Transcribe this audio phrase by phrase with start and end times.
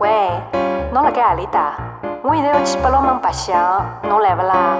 [0.00, 0.08] 喂，
[0.94, 1.76] 侬辣盖何里搭？
[2.24, 4.78] 我现在要去八龙门白相，侬来勿啦？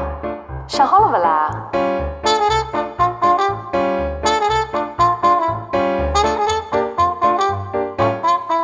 [0.67, 1.70] 想好了勿啦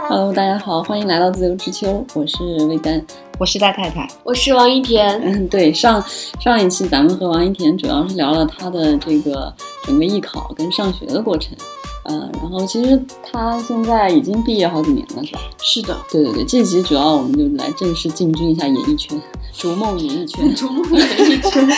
[0.08, 3.04] ？Hello，大家好，欢迎来到自由之秋，我是魏丹。
[3.38, 5.20] 我是大太太，我是王一田。
[5.22, 6.02] 嗯，对，上
[6.40, 9.52] 上一期咱们和王一田主要是聊了他的这个
[9.82, 11.54] 整个艺考跟上学的过程，
[12.08, 15.40] 呃，然后其实他现在已经毕业好几年了，是吧？
[15.58, 19.20] 是的，对对对，这集主要我们就来正式进军一下演艺圈，
[19.52, 21.68] 逐梦演艺圈， 逐梦演艺圈。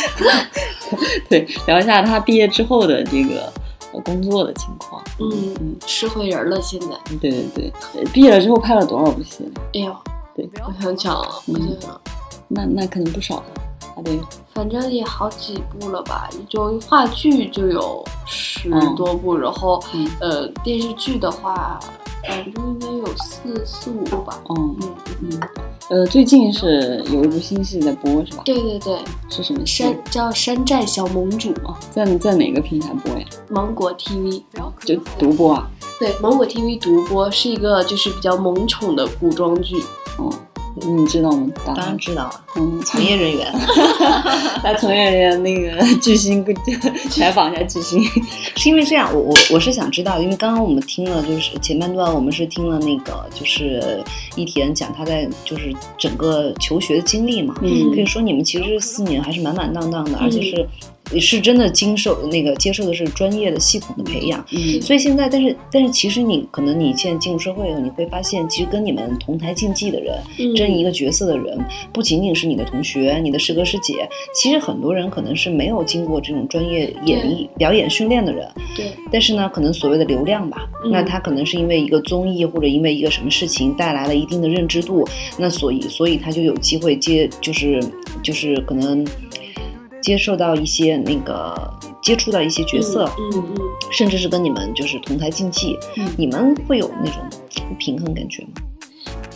[1.28, 3.52] 对，聊一下他毕业之后的这个
[3.92, 5.02] 呃工作的情况。
[5.20, 6.88] 嗯嗯，社会人了，现在。
[7.20, 9.50] 对对对，呃毕业了之后拍了多少部戏？
[9.74, 9.96] 哎呦，
[10.34, 12.00] 对，我想想啊，我想想，
[12.48, 13.44] 那那肯定不少了，
[13.98, 14.16] 还得
[14.54, 21.80] 反正也好几部了吧，就话剧就有十多部，然后嗯呃电视剧的话，
[22.28, 24.40] 反正应该有四四五部吧。
[24.50, 25.40] 嗯嗯，嗯，
[25.90, 28.42] 呃，最近是有一部新戏在播是吧？
[28.44, 29.82] 对对对，是什么戏？
[29.82, 33.26] 山叫山寨小盟主，哦，在在哪个平台播呀？
[33.48, 34.72] 芒果 TV 然后。
[34.84, 35.68] 就独播啊？
[35.98, 39.82] 对，芒果 TV 独播是一个就是比较萌宠的古装剧。
[40.18, 40.32] 哦，
[40.86, 41.46] 你知道吗？
[41.64, 43.52] 当当然知道了，嗯，从业人员
[44.64, 46.44] 来从业人员那个巨星
[47.10, 48.02] 采访一下巨星。
[48.56, 54.02] 是因为这样，我我我是想知道，因为刚刚我们听了，就是前半段我们是听了那个就是
[54.36, 60.68] 一田讲他在就是整个求学的经历嘛，嗯可以说你们其实四年还是满满当当的，而且是。
[61.20, 64.80] 是真的经受那个接受的是专业的系统的培养，嗯。
[64.82, 71.58] 所以现在，但是但是其实你可能你现在进入社会以后，你会发现，其实跟你们同台竞技的人，嗯争一个角色的人，
[71.92, 85.06] 不仅仅是你的同学、你的师哥师姐，其实很多人可能是没有经过这种专业演绎表演训练的人，对，但是呢，可能所谓的流量吧，嗯那他可能是因为一个综艺或者因为一个什么事情带来了一定的认知度，
[85.38, 87.82] 那所以所以他就有机会接，就是
[88.22, 89.06] 就是可能
[90.02, 91.54] 接受到一些那个
[92.02, 97.20] 接触到一些角色，嗯嗯嗯甚至是跟你们就是同台竞技，嗯你们会有那种
[97.68, 98.50] 不平衡感觉吗？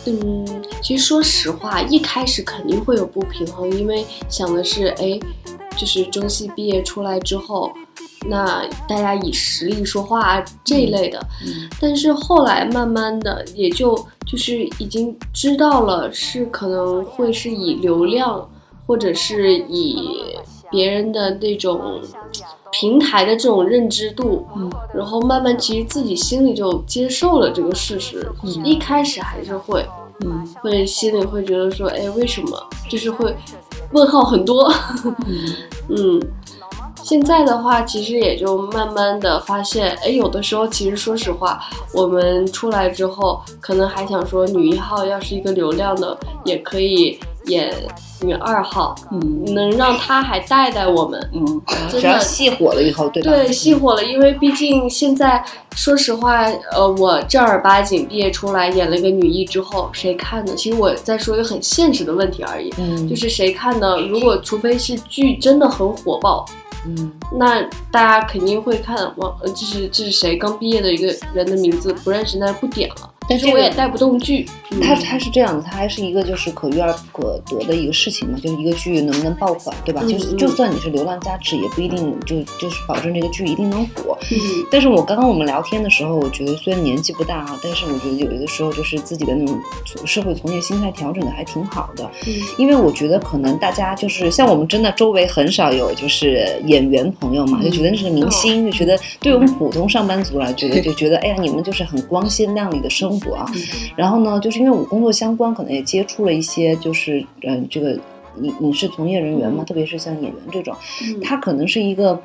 [0.05, 5.17] 嗯，其实说实话，一开始肯定会有不平衡，因为想的是，哎，
[5.77, 7.71] 就是中戏毕业出来之后，
[8.27, 11.19] 那大家以实力说话这一类的。
[11.45, 13.95] 嗯但是后来慢慢的，也就
[14.25, 18.49] 就是已经知道了，是可能会是以流量，
[18.85, 20.37] 或者是以
[20.71, 22.01] 别人的那种
[22.71, 28.27] 平台的这种认知度，嗯然后慢慢其实自己心里就接受了这个事实。
[28.43, 29.85] 嗯一开始还是会
[30.25, 32.61] 嗯会心里会觉得说，哎，为什么？
[32.89, 33.35] 就是会
[33.91, 34.71] 问号很多。
[35.05, 35.15] 嗯
[35.89, 36.21] 嗯，
[37.03, 41.61] 现在的话，其实也就慢慢的发现，哎，有的时候其实说实话，
[41.93, 47.73] 我们出来之后，可能还想说女一号要是一个流量的，也可以演
[48.21, 51.19] 女二号，嗯能让她还带带我们。
[51.33, 53.31] 嗯真的只要戏火了以后，对吧？
[53.31, 55.43] 对，戏火了，因为毕竟现在，
[55.75, 60.53] 说实话，呃，我正儿八经毕业出来演了一个女一之后，谁看呢？
[60.55, 63.97] 其实我在说一个很现实的问题而已，嗯，就是谁看呢？
[63.97, 66.45] 如果除非是剧真的很火爆，
[66.85, 67.61] 嗯那
[67.91, 73.09] 大家肯定会看我，呃，这是这是谁刚毕业的一个人的名字不认识，那就不点了。
[73.29, 74.45] 但是我也带不动剧，
[74.81, 80.01] 它它是这样的，它还是一个就是可遇而不可得的一个事情嘛，就是一个剧能不能爆款，对吧？
[80.03, 84.17] 嗯就是嗯就算你是流量加持，也不一定就就是保证这个剧一定能火。
[84.31, 84.37] 嗯
[84.71, 89.59] 但是我刚刚我们聊天的时候，我觉得虽然年纪不大啊，但是我觉得有的时候就是自己的那种
[90.05, 92.03] 社会从业心态调整的还挺好的。
[92.27, 103.45] 嗯因为我觉得可能大家就是像我们真的周围很少有就是演员朋友嘛，嗯就觉得那是个明星，就觉得对我们普通上班族来觉得就觉得哎呀你们就是很光鲜亮丽的生活啊。
[103.95, 107.91] 然后呢，就是因为我工作相关，可能也接触了一些就是嗯、呃这个
[108.41, 112.19] 影影视从业人员嘛，嗯特别是像演员这种，嗯他可能是一个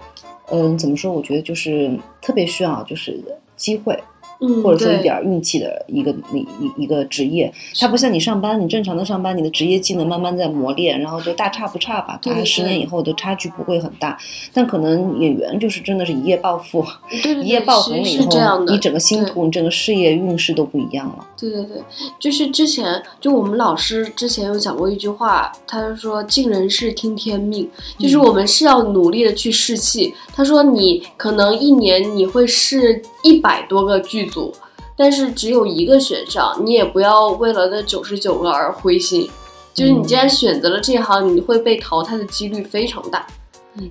[0.50, 1.12] 嗯、怎么说？
[1.12, 1.90] 我觉得就是
[2.22, 3.20] 特别需要就是
[3.56, 3.98] 机会。
[4.40, 14.16] 嗯，或者说一点儿运气的一个一一一个职业，它不像你上班，你正常的上班，你的职业技能慢慢在磨练，然后就大差不差吧，大概对对十年以后的差距不会很大。
[14.52, 21.26] 但可能演员就是真的是一夜暴富，对对对，一夜爆红了以后，你整个星途、你整个事业运势都不一样了。
[21.36, 21.82] 对对对，
[22.20, 27.68] 就是之前就我们老师之前有讲过一句话，他就说尽人事听天命，
[27.98, 30.14] 就是我们是要努力的去试戏。
[30.32, 34.54] 他说你可能一年你会试一百多个剧组，
[34.96, 39.28] 但是只有一个选上，你也不要为了那九十九个而灰心。
[39.74, 43.26] 就是你既然选择了这行，你会被淘汰的几率非常大。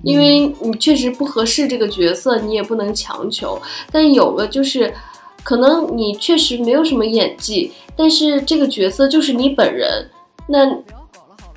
[0.02, 3.58] 因为你确实不合适这个角色，你也不能强求。
[3.90, 4.92] 但有个就是，
[5.42, 10.10] 可能你确实没有什么演技，但是这个角色就是你本人，
[10.46, 10.66] 那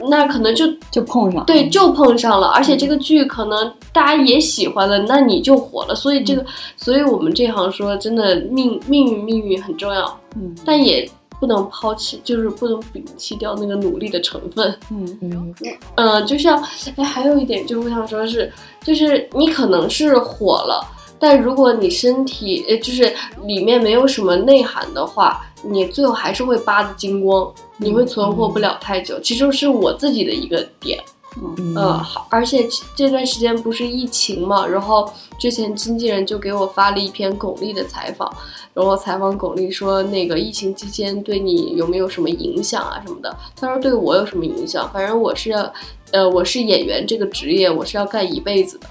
[0.09, 5.95] 那可能就就碰上，对，就碰上了，而且这个剧可能大家也喜欢了，那你就火了。
[5.95, 6.45] 所以这个，
[6.77, 11.09] 所以我们这行说真的命命运命运很重要，嗯但也
[11.39, 14.77] 不能抛弃，就是不能摒弃掉那个努力的成分。
[14.92, 15.56] 嗯嗯
[15.95, 16.63] 嗯，就像
[16.95, 18.51] 哎，还有一点就是我想说是，
[18.83, 20.86] 就是你可能是火了，
[21.19, 23.12] 但如果你身体呃就是
[23.45, 29.19] 里面没有什么内涵的话，你最后还是会扒的精光，你会存活不了太久。
[29.19, 31.00] 其实是我自己的一个点。
[31.42, 35.10] 嗯呃，好而且这段时间不是疫情嘛，然后
[35.40, 38.30] 之前经纪人就给我发了一篇巩俐的采访，
[38.74, 45.74] 然后采访巩俐说那个疫情期间对你有没有什么影响啊什么的，他说对我有什么影响，反正我是要，
[46.12, 48.88] 呃，我是演员这个职业，我是要干一辈子的。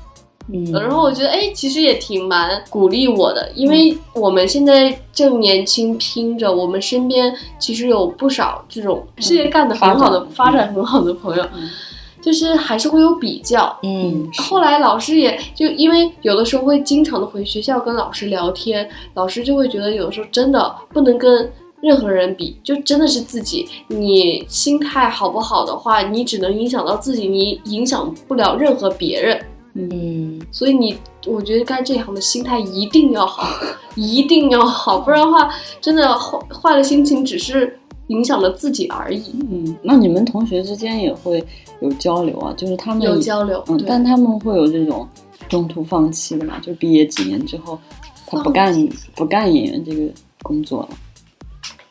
[0.53, 11.69] 嗯，然后我觉得，哎，其实也挺蛮鼓励我的，因为我们现在正年轻拼着，我们身边其实有不少这种事业干得很好的、发展很好的朋友，嗯
[12.21, 13.79] 就是还是会有比较。
[13.83, 21.51] 嗯后来老师也就因为有的时候会经常的回学校跟老师聊天，老师就会觉得有的时候真的不能跟
[21.81, 23.67] 任何人比，就真的是自己。
[23.89, 29.41] 你心态好不好的话，你只能影响到自己，你影响不了任何别人。
[29.75, 33.47] 嗯所以你，我觉得干这一行的心态一定要好，
[33.95, 35.49] 一定要好，不然的话，
[35.81, 37.79] 真的坏坏了心情，只是
[38.09, 39.23] 影响了自己而已。
[39.51, 41.45] 嗯，那你们同学之间也会
[41.81, 42.53] 有交流啊？
[42.57, 45.09] 就是他们有交流，嗯，但他们会有这种
[45.49, 46.59] 中途放弃的嘛？
[46.61, 47.79] 就毕业几年之后，
[48.27, 50.13] 他不干不干演员这个
[50.43, 50.89] 工作了。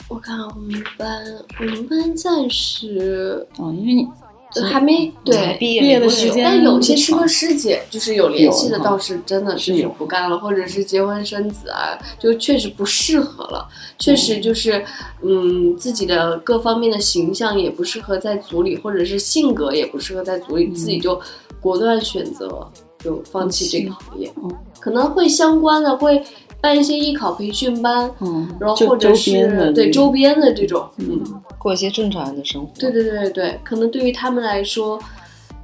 [0.09, 1.23] 我看我们班，
[1.59, 4.28] 我们班暂时哦，因为你呃
[4.71, 5.55] 还没对。
[5.59, 13.67] 毕业的时间但有些师哥师姐就是有联系的，倒是真的就是不干了，或者是结婚生子啊，就确实不适合了，
[13.97, 14.83] 确实就是
[15.21, 21.19] 嗯自己的各方面的形象也不适合在组里，或者是性格也不适合在组里，自己就
[21.59, 22.67] 果断选择
[23.03, 24.49] 就放弃这个行业，嗯
[24.79, 26.23] 可能会相关的会
[26.61, 31.23] 办一些艺考培训班，嗯，然后或者周边的是对周边的这种，嗯。
[31.57, 32.71] 过一些正常人的生活。
[32.79, 34.97] 对对对对对，可能对于他们来说，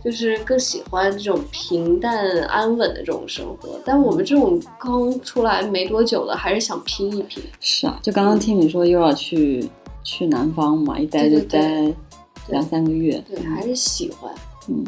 [0.04, 3.80] 就是更喜欢这种平淡安稳的这种生活。
[3.86, 7.42] 但我们这种刚出来没多久的，还是想拼一拼。
[7.62, 9.70] 是啊，就刚刚听你说又要去
[10.04, 11.94] 去南方嘛，一待就待
[12.50, 13.24] 两三个月。
[13.26, 14.34] 对，还是喜欢。
[14.68, 14.84] 嗯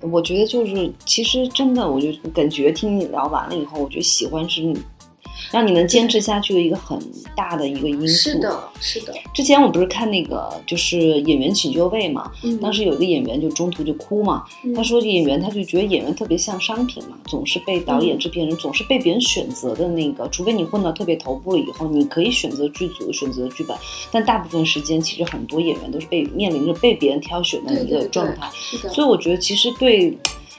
[0.00, 4.76] 我觉得就是，其实真的，我就感觉听你聊完了以后，我觉得喜欢是你
[5.50, 6.98] 让你能坚持下去的一个很
[7.36, 8.30] 大的一个因素。
[8.30, 9.14] 是，的，是的。
[9.32, 23.76] 之前我不是看那个就是《演员请就位》嘛，嗯，当时有一个演员就中途就哭嘛，嗯他说演员他就觉得演员特别像商品嘛，总是被导演、制片人总是被别人选择的那个，除非你混到特别头部了以后，你可以选择剧组、选择剧本，
[24.10, 28.48] 但大部分时间其实很多演员都是被面临着被别人挑选的一个状态。
[28.92, 30.16] 所以我觉得其实对，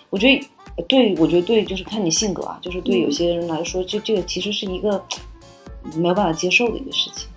[0.10, 0.48] 我觉得
[0.88, 5.02] 对，我觉得对，就是看你性格啊，就是对有嗯些人来说，这这个其实是一个
[5.96, 7.28] 没有办法接受的一个事情，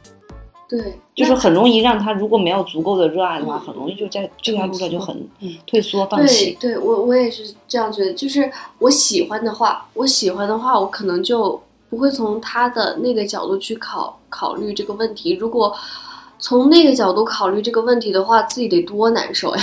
[0.69, 6.59] 对，就是很容易让他如果没有足够的热爱的话，嗯很容易就在这条路上就很嗯退缩放弃。
[6.61, 8.13] 对，我我也是这样觉得。
[8.13, 8.51] 就是
[8.81, 15.35] 我喜欢的话，我喜欢的话，我可能就不会从他的那个角度去考考虑这个问题。
[15.35, 15.73] 如果
[16.41, 19.63] 从那个角度考虑这个问题的话，自己得多难受呀，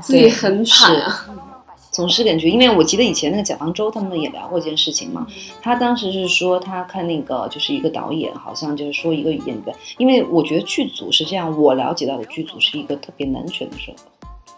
[0.00, 1.30] 自己很惨是啊。
[1.94, 5.34] 总是感觉，因为我记得以前那个蒋方舟他们也聊过一件事情嘛，嗯。
[5.62, 13.98] 他当时是说他看那个就是一个导演，好像就是说一个演员，因为我觉得剧组是这样，我了解到的剧组是一个特别难选的社会，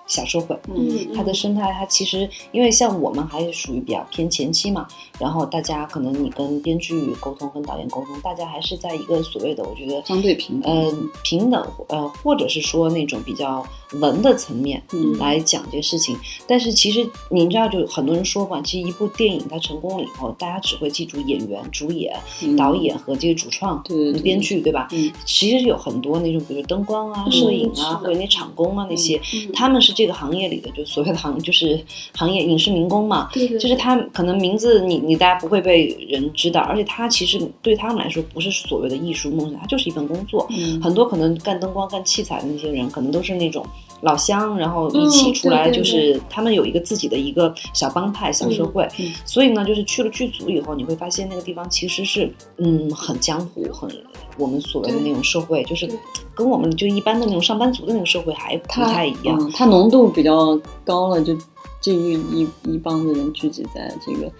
[0.07, 4.87] 小社会，嗯，它的生态，它其实因为像我们还是属于比较偏前期嘛，
[5.19, 10.93] 然后大家可能你跟编剧沟通，跟导演沟通，大家还是在一个所谓的我觉得相对平等呃
[11.25, 13.67] 平等呃或者是说那种比较
[14.01, 15.17] 文的层面嗯。
[15.19, 16.17] 来讲这些事情。
[16.47, 22.57] 但是其实您知道，就很多人说嘛，其实一部电影它成功了以后，大家只会记住演员、主演、嗯。
[22.57, 23.83] 导演和这个主创、
[24.23, 24.89] 编剧，对吧？
[24.93, 25.11] 嗯。
[25.25, 27.33] 其实有很多那种，比如灯光啊、嗯。
[27.33, 29.51] 摄影啊，或者那场工啊那些，嗯。
[29.53, 31.83] 他们是这个行业里的，就所谓的行就是
[32.15, 33.31] 行业影视民工嘛。
[33.33, 40.47] 对对，就是他可能名字你你大家不会被人知道，而且他其实对他们来说不是所谓的艺术梦想，他就是一份工作。
[40.50, 43.65] 嗯很多可能干灯光、干器材的那些人，可能都是那种
[44.03, 48.87] 老乡，然后一起嗯出来，就是他们有一个自己的一个小帮派、小社会。
[48.99, 53.91] 嗯所以呢，就是去了剧组以后，你会发现那个地方其实是嗯很江湖，很
[54.38, 55.88] 我们所谓的那种社会，就是
[56.35, 59.37] 跟我们就一般的那种上班族的那个社会还不太一样。
[59.41, 61.37] 嗯，它浓度比较高了，就
[61.81, 64.31] 这一一一帮子人聚集在这个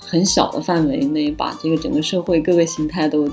[0.00, 3.28] 很小的范围内，把这个整个社会各个形态都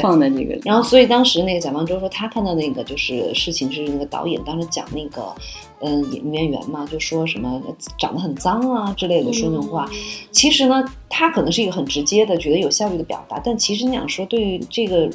[0.00, 0.60] 放在这个里。
[0.64, 5.34] 然后，所以当时那个蒋方舟说，他看到那个就是事情是那个导演当时讲那个，
[5.80, 7.62] 嗯，女演员嘛，就说什么
[7.98, 9.88] 长得很脏啊之类的说那种话。
[10.32, 15.08] 其实呢，他可能是一个很直接的，觉得有效率的表达，但其实你想说，对于这个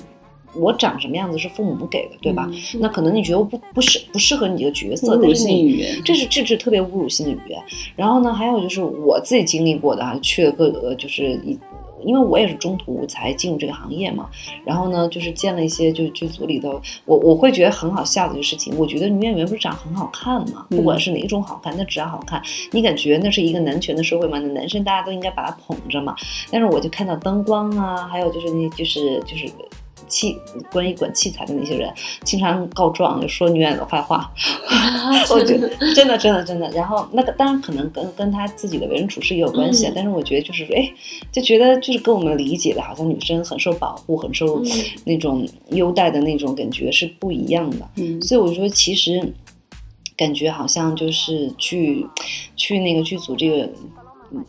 [0.56, 2.48] 我长什么样子是父母给的，对吧？
[2.52, 7.62] 嗯那可能你觉得我不不适不适合你这个角色，但是你，这是这是特别侮辱性的语言。
[7.96, 11.58] 然后呢，还有就是我自己经历过的啊，去了各个就是一。
[12.04, 14.30] 因为我也是中途才进入这个行业嘛，
[14.66, 18.74] 然后呢，就是见了一些就是剧组里头，我我会觉得很好笑的一个事情。
[18.78, 22.42] 我觉得女演员不是长很好看嘛，嗯不管是哪种好看，那只要好看，
[22.72, 24.40] 你感觉那是一个男权的社会嘛？
[24.40, 26.16] 那男生大家都应该把他捧着嘛。
[26.52, 29.48] 但是我就看到灯光啊，还有就是那就是就是
[30.08, 30.38] 器
[30.72, 31.94] 关于管器材的那些人，
[32.24, 34.32] 经常告状就说女演员的坏话，
[35.32, 36.70] 我觉得真的真的真的。
[36.72, 40.92] 然后那个当然可能跟跟他自己的为人处事也有关系，但是我觉得就是说，哎，
[41.32, 44.70] 就觉得就是跟我们理解的，好像女生很受保护、很受嗯
[45.06, 47.90] 那种优待的那种感觉是不一样的。
[47.96, 49.34] 嗯所以我说，其实
[50.16, 52.06] 感觉好像就是去
[52.56, 53.70] 去那个剧组这个。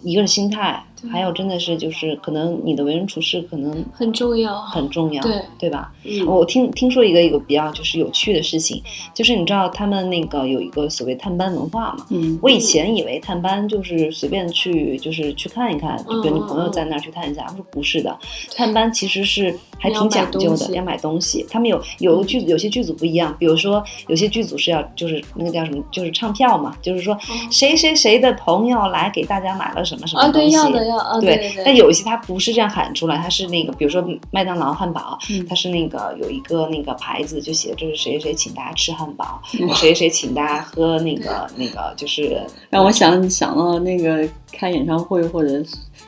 [0.03, 4.61] 一个是心态，对还有真的是就是可能你的为人处事可能很重要。
[4.63, 5.93] 很重要，对对吧？
[6.05, 8.83] 嗯我听听说一个一个比较就是有趣的事情，
[9.15, 12.07] 就是你知道他们那个有一个所谓探班文化嘛？
[12.11, 17.45] 嗯我以前以为探班就是随便去，就是去看一看，就比如你朋友在那儿去探一下。
[17.47, 18.19] 他说不是的，
[18.57, 21.45] 探班其实是还挺讲究的，要买东西。
[21.51, 27.17] 他们有有的剧有些剧组不一样，比如说有些剧组是要就是那个叫什么，就是唱票嘛，就是说
[27.51, 30.51] 谁谁谁的朋友来给大家买了什么什么东西。
[30.57, 31.63] 要的要啊，对对对。
[31.65, 45.63] 但有一些他不是这样喊出来，他是那个，比如说麦当劳汉堡，嗯它是那个有一个那个牌子，就写这是谁谁谁请大家吃汉堡，嗯谁谁谁请大家喝那个那个就是 让我想想到那个开演唱会或者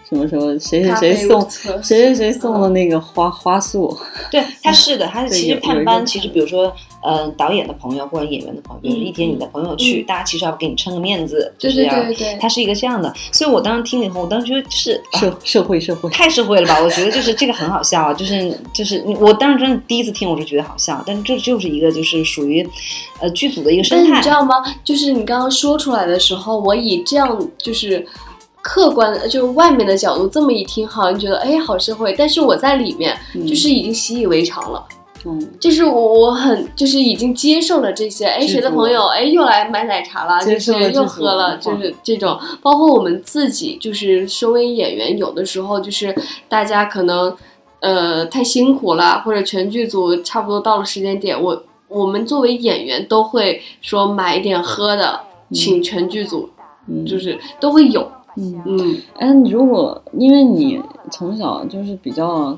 [0.09, 3.97] 什么时候谁谁谁送谁谁谁送的那个花花束，
[4.31, 6.73] 对，他是的，他是其实探班，其实比如说，
[7.07, 16.79] 呃，导演的朋友或者演员的朋友，一天你的朋友去，嗯大家其实要给你撑个面子，就对对是要，对对，他是一个这样的，所以我当时听了以后，我当时觉得就是啊社社会社会，太社会了吧？
[16.83, 22.69] 我觉得就是这个很好笑啊，就是就是我当时真的第一次听，我就觉得好笑，但是这就是一个就是属于，
[23.21, 24.29] 呃，剧组的一个但生态是你知。
[24.29, 24.55] 道吗？
[24.83, 28.05] 就是你刚刚说出来的时候，我以这样就是
[28.63, 34.85] 客观，就是外面的角度这么一听，好像觉得哎好社会，但是我在里面嗯就是已经习以为常了。
[34.91, 34.96] 嗯，
[35.59, 46.15] 就是我我很就是已经接受了这些，哎，谁的朋友哎又来买奶茶了，就是又喝了，就是这种，包括我们自己，就是身为演员，有的时候就是
[46.49, 47.35] 大家可能
[47.81, 55.21] 呃太辛苦了，或者全剧组差不多到了时间点，我我们作为演员都会说买一点喝的，
[55.53, 56.49] 请全剧组，
[56.89, 57.05] 嗯。
[57.07, 58.63] 就是都会有，嗯。
[58.65, 58.97] 嗯。
[59.19, 60.81] 哎，你如果因为你
[61.11, 62.57] 从小就是比较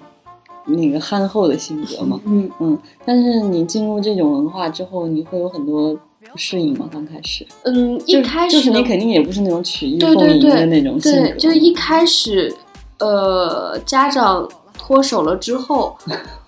[0.69, 5.95] 那个憨厚的性格嘛，嗯，嗯，但是你进入这种文化之后，你会有很多
[6.31, 6.89] 不适应吗？
[6.93, 12.55] 刚开始，嗯，一开始就是你肯定也不是那种曲意对逢迎的那种性格，对，就一开始，
[12.99, 15.97] 呃，家长脱手了之后，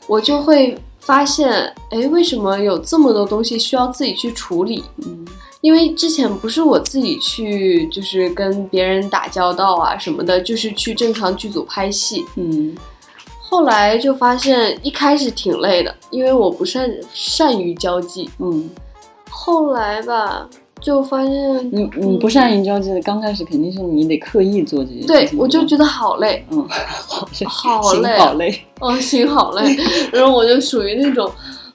[0.07, 1.51] 我就会发现，
[1.91, 4.85] 哎，为什么有这么多东西需要自己去处理？
[5.05, 5.27] 嗯
[5.63, 12.25] 因为之前不是我自己去，就是跟别人打交道啊什么的，就是去正常剧组拍戏。
[12.37, 12.75] 嗯
[13.51, 18.31] 后来就发现，一开始挺累的，因为我不善善于交际。
[18.39, 18.71] 嗯，
[19.29, 20.49] 后来吧，
[20.81, 26.65] 就发现，你你不善于交际的，刚开始肯定是你得刻意做这些对我就觉得得好累，嗯，
[27.09, 29.77] 好累，好累好累，哦，心好累。
[30.13, 31.29] 然后我就属于那种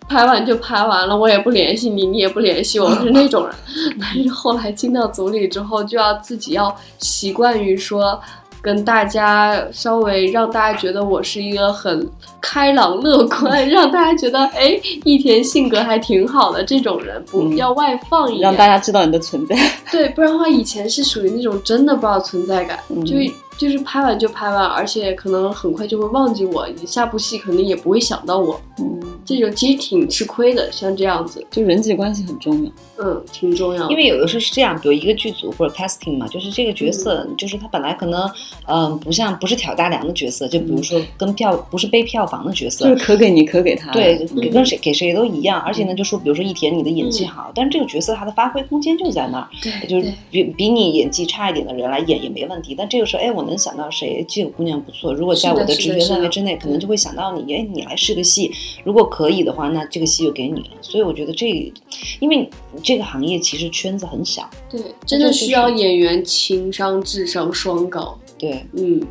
[0.08, 3.54] 拍完就拍完了，我也不联系你，你也不联系我，是那种人。
[4.00, 8.18] 但是后来进到组里之后，就要自己要习惯于说。
[8.66, 12.10] 跟大家稍微让大家觉得我是一个很
[12.42, 19.56] 开朗乐观， 让大家觉得哎，一田性格还挺好的这种人，不嗯要外放一点，让大家知道你的存在，
[19.92, 23.16] 对，不然的话，以前是属于那种真的不知道存在感，嗯就
[23.56, 28.95] 就是拍完就拍完，而且可能很快就会忘记我，你下部戏可能也不会想到我，嗯，
[29.26, 33.90] 这种其实挺吃亏的，像这样子，就人际关系很重要，嗯，挺重要。
[33.90, 38.30] 因为有的时候是这样，比如一个剧组或者 casting 嘛，就是这个角色，就是他本来可能，
[38.68, 44.42] 嗯、不像不是挑大梁的角色，就比如说跟票不是背票房的角色，就是可给你可给他，对，嗯。
[44.42, 52.76] 给跟谁给谁都一样，而且呢，就说比如说一田你的演技好，但是这个角色他的发挥空间就在那儿，对就是比比你演技差一点的人来演也没问题。
[52.78, 58.52] 但这个时候，哎，我能想到谁，这个姑娘不错，如果在我的直觉范围之内，可能就会想到你，哎，你来试个戏，
[58.84, 60.70] 如果可以的话，那这个戏就给你了。
[60.82, 61.48] 所以我觉得这，
[62.20, 62.50] 因为
[62.84, 68.20] 这个行业其实圈子很小，对，真的需要演员情商、智商双高。
[68.38, 69.02] 对，嗯，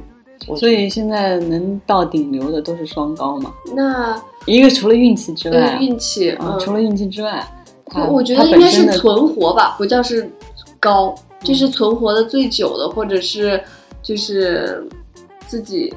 [0.58, 7.42] 所以现在能到顶流的都是双高嘛，那一个除了运气之外呃，运气，嗯，嗯，除了运气之外，
[7.86, 10.30] 他我觉得应该是存活吧，不叫是
[10.78, 13.58] 高，嗯就是存活的最久的，或者是
[14.02, 14.86] 就是
[15.46, 15.90] 自己。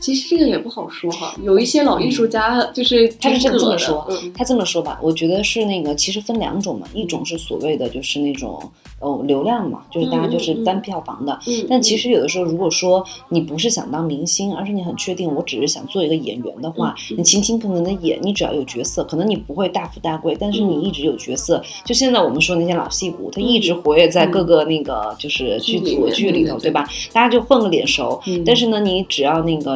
[0.00, 8.58] 其实这个也不好说哈，有一些老艺术家就是他是这么这么说嗯，他这么说吧，我觉得是那个，其实分两种嘛，一种是所谓的就是那种
[9.00, 11.38] 哦流量嘛，就是大家就是单票房的。
[11.46, 21.62] 嗯，但其实实有的时候，如果说你不是想当明星，而是你很确定我只是想做一个演员的话，你勤勤恳恳的演，你只要有角色，可能你不会大富大贵，但是嗯你一直有角色。
[21.84, 26.88] 就现在我们说那些老戏骨，他一直活跃在各个那个就是剧组剧里头，对吧？
[27.12, 28.20] 大家就混个脸熟。
[28.26, 29.67] 嗯但是呢，你只要那个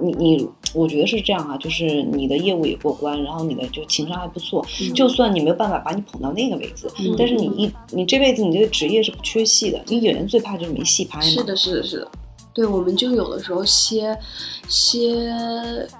[0.00, 11.24] 你你，我觉得是这样啊，就是你的业务也过关，然后你的就情商还不错，嗯就算你没有办法把你捧到那个位置，嗯但是你一你这辈子你这个职业是不缺戏的，你演员最怕就是没戏拍嘛。
[11.24, 12.10] 是的，是的，是的。
[12.56, 14.18] 对，我们就有的时候歇
[14.66, 15.30] 歇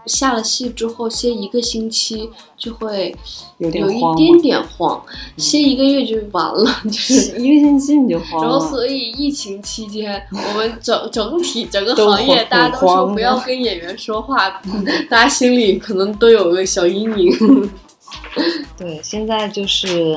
[0.06, 3.14] 下了戏之后歇一个星期就会
[3.58, 5.04] 有一慌点点慌，
[5.36, 7.36] 歇一个月就完了，就是。
[7.38, 14.48] 一个星期你就慌然后，所以疫情期间，我们整整体 整个行业，大家都说不要跟演员说话，
[15.10, 17.70] 大家心里可能都有个小阴影。
[18.78, 20.14] 对，现在就是，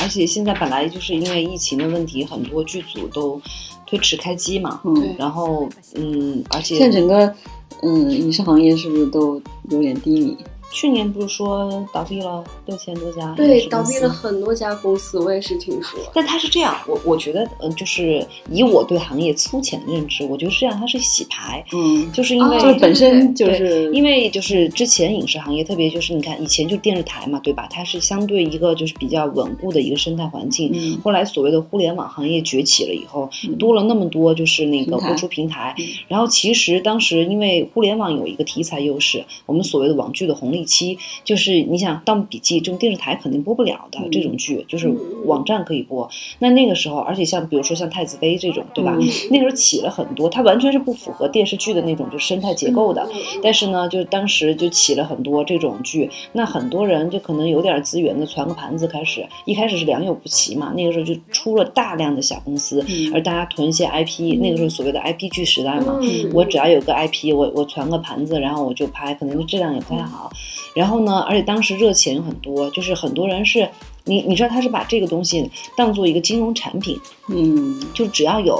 [0.00, 3.40] 而且现在本来就是因为疫情的问题，很多剧组都
[3.88, 4.80] 推迟开机嘛。
[4.84, 7.34] 嗯，然后，嗯，而且现在整个
[7.82, 9.40] 嗯影视行业是不是都
[9.70, 10.36] 有点低迷？
[10.72, 15.98] 去年不是说倒闭了六千多家对，倒闭了很多家公司，我也是听说。
[16.12, 27.66] 但它是这样，我我觉得，嗯、就是以我对行业粗浅的认知，我觉得是这样，它是洗牌，嗯，就是因为、哦就是本身就是因为就是之前影视行业，特别就是你看以前就电视台嘛，对吧？
[27.70, 30.70] 它是相对一个就是比较稳固的一个生态环境。
[30.74, 35.74] 嗯后来所谓的互联网行业崛起了以后，嗯多了那么多就是那个播出平台。
[35.78, 44.96] 嗯然后其实当时因为互联网有一个题材优势，我们所谓的网剧的红利期，就是你想《盗墓笔记》这种电视台肯定播不了的、嗯这种剧，就是嗯
[45.26, 46.08] 网站可以播。
[46.38, 48.96] 那那个时候，而且像比如说像太子妃这种，对吧？
[49.00, 53.02] 嗯那个时候起了很多，它完全是不符合电视剧的那种就生态结构的。
[53.12, 70.30] 嗯但是呢，就当时就起了很多这种剧，那很多人就可能有点资源的传个盘子开始，一开始是良莠不齐嘛，那个时候就出了大量的小公司，嗯而大家囤一些 IP，、那个时候所谓的 IP 剧时代嘛，嗯我只要有个 IP，我我传个盘子，然后我就拍，可能质量也不太好。
[70.74, 73.68] 然后呢，而且当时热钱很多，就是很多人是。
[74.04, 78.58] 你你知道他是把这个东西当做一个金融产品，嗯就只要有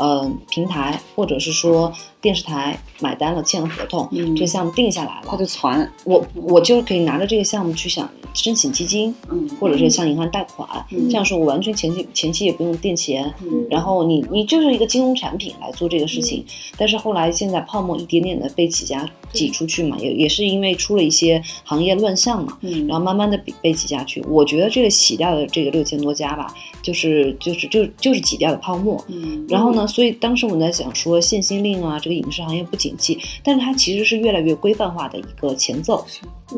[0.00, 4.34] 呃平台或者是说电视台买单了签了合同，嗯。
[4.34, 5.22] 这个项目定下来了。
[5.26, 9.48] 他，就传，我我就可以拿着这个项目去想申请基金，嗯。
[9.60, 11.08] 或者是向银行贷款，嗯。
[11.08, 13.66] 这样说我完全前期前期也不用垫钱，嗯。
[13.70, 16.44] 然后你你就是一个金融产品来做这个事情，
[16.76, 24.22] 但是后来现在泡沫一点点的被几家挤出去嘛，也也是因为出了一些行业乱象嘛，嗯，然后慢慢的被被挤下去。
[24.28, 29.02] 我觉得这个洗掉的这个六千多家吧，就是就是就就是挤掉的泡沫。
[29.08, 29.46] 嗯。
[29.48, 36.06] 然后呢，所以当时我们在想说，限薪令啊，这个影视行业不景气，但是它其实是越来越规范化的一个前奏。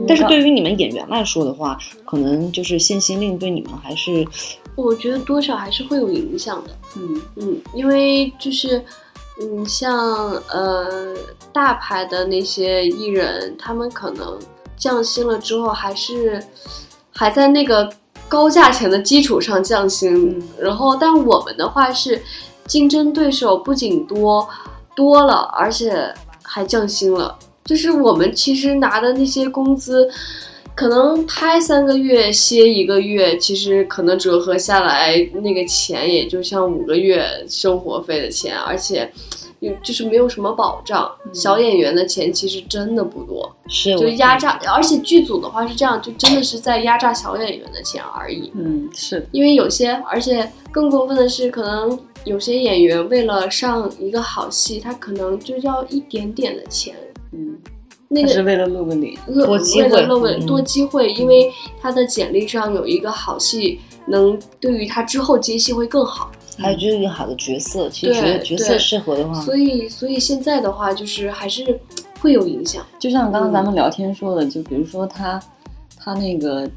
[0.07, 4.27] 但是对于你们演员来说的话，可能就是限薪令对你们还是
[4.75, 6.71] 我觉得多少还是会有影响的。
[6.97, 8.83] 嗯嗯，因为就是，
[9.41, 11.15] 嗯，像呃
[11.53, 14.39] 大牌的那些艺人，他们可能
[14.77, 16.43] 降薪了之后，还是
[17.11, 17.93] 还在那个
[18.29, 20.31] 高价钱的基础上降薪。
[20.31, 22.23] 嗯然后，但我们的话是
[22.73, 24.49] 竞争对手不仅多
[24.97, 26.11] 多了，而且
[26.43, 27.39] 还降薪了。
[27.67, 30.11] 就是我们其实拿的那些工资，
[30.75, 39.13] 可能拍三个月歇一个月，其实可能折合下来那个钱也就像五个月生活费的钱，而且
[39.61, 41.11] 有就是没有什么保障。
[41.35, 48.51] 小演员的钱其实真的不多，是就压榨，而且剧组的话是这样，就真的是在压榨小演员的钱而已。
[48.55, 56.95] 嗯是，因为有些，而且更过分的是，可能有些演员为了上一个好戏，他可能就要一点点的钱。
[57.33, 57.59] 嗯，
[58.09, 66.31] 那个是为了露个脸，多机会为了露个嗯多机会，因为他的简历上有一个好戏，能对于他之后接戏会更好。
[66.59, 71.81] 还有就是一个好的角色，其实觉得角色适合的话，所以，所以现在的话，就是还是
[72.21, 72.85] 会有影响。
[72.99, 75.43] 就像刚刚咱们聊天说的，就比如说他
[75.99, 76.71] 他那个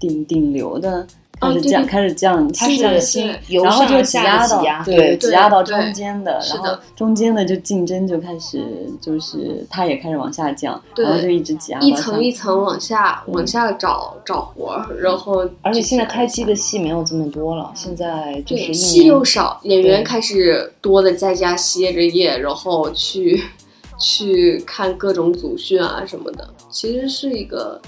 [0.00, 1.06] 顶顶流的。
[1.40, 8.62] 开始降，开始降，他降是薪，由然后就挤压到对对挤压到中间的，然后中间的就竞争就开始
[9.00, 23.42] 就是它也开始往下降，然后就一直挤压一层一层往下往下找找活儿，然后而且现在开机机的戏没有这么多了，现在就是戏又少，演员开始多的在家歇着业，然后去
[23.98, 27.80] 去看各种组训啊什么的，其实是一个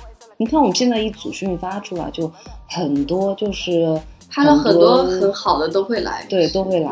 [0.42, 2.28] 你看我们现在一组训发出来，就
[2.68, 3.96] 很多就是
[4.28, 6.90] 拍了很多很很好的都会来，对都会来。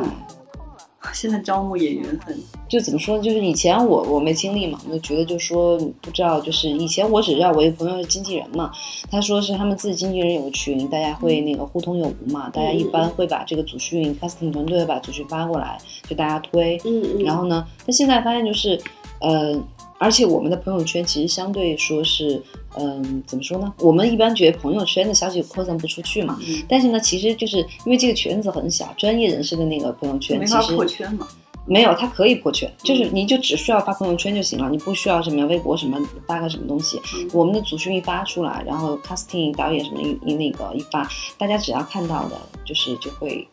[1.12, 3.22] 现在招募演员很就怎么说呢？
[3.24, 8.70] 就是以前我我没经历嘛，我就觉得就说不知道，就是以前我只知道我一个朋友是经纪人嘛，
[9.10, 15.76] 他说是他们自己经纪人有个群，大家会那个互通有无嘛，大家一般会把这个组训 casting 团队把组训发过来，
[16.08, 16.80] 就大家推。
[16.84, 18.80] 嗯嗯，然后呢，但现在发现就是，
[19.20, 19.58] 呃，
[20.00, 22.42] 而且我们的朋友圈其实相对说是，
[22.78, 23.70] 嗯、怎么说呢？
[23.80, 31.28] 我们一般觉得朋友圈的消息扩散不出去嘛，嗯但是呢，其实就是因为这个圈子很小，专业人士的那个朋友圈没法其实破圈嘛。
[31.66, 36.98] 没有，它可以破圈，就是嗯你就只需要发朋友圈就行了，你不需要什么微博什么发个什么东西。
[37.14, 43.46] 嗯我们的组训一发出来，然后 casting 导演什么一一那个一发，大家只要看到的，就是就会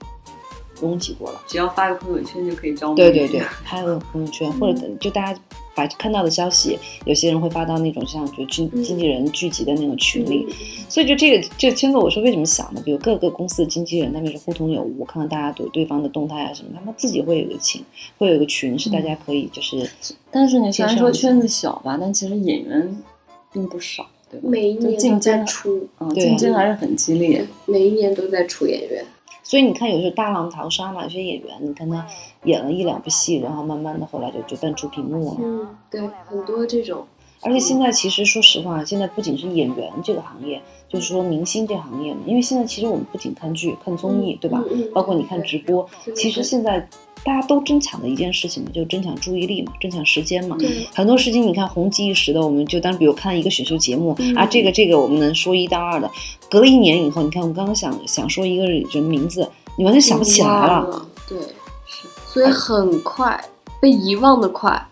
[0.82, 1.42] 拥挤过了。
[1.46, 2.96] 只要发个朋友圈就可以招募。
[2.98, 5.40] 对对对，，拍个朋友圈，或者就大家
[5.78, 10.56] 把看到的消息，有些人会发到那种像就经嗯经纪人聚集的那种群里，嗯
[10.90, 12.82] 所以就这个这个圈子，我是为什么想的？
[12.82, 17.82] 比如各个公司的经纪人，他们是互通有无，看看大家对对方的动态啊什么，他们自己会有一个群，
[18.18, 19.88] 会有一个群，是大家可以就是
[20.32, 23.04] 但是你虽然说圈子小吧，但其实演员
[23.54, 24.50] 并不少，对吧？
[24.50, 27.46] 每一年都在，出，嗯，对竞争还是很激烈。
[27.66, 29.06] 每一年都在出演员，
[29.48, 32.06] 所以你看，有时候大浪淘沙嘛，有些演员，你看他
[32.44, 35.38] 演了一两部戏，然后慢慢的后来就就淡出屏幕了。
[35.40, 37.06] 嗯，对，很多这种，
[37.40, 44.62] 而且现在其实说实话，现在不仅是演员这个行业，就是说明星这行业嘛，因为现在其实我们不仅看剧、看综艺，对吧？
[44.94, 46.86] 包括你看直播，其实现在
[47.28, 50.56] 大家都争抢的一件事情嘛，就争抢注意力嘛，争抢时间嘛。
[50.96, 54.34] 很多事情你看红极一时的，我们就当比如看一个选秀节目、嗯。
[54.34, 56.10] 啊，这个这个我们能说一当二的，
[56.50, 59.46] 隔了一年以后，你看我们刚刚想想说一个人名字，
[59.78, 61.06] 你完全想不起来了。
[61.28, 61.38] 对，
[62.26, 63.44] 所以很快
[63.80, 64.88] 被遗忘的快，